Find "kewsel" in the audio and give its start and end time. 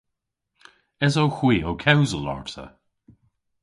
1.83-2.25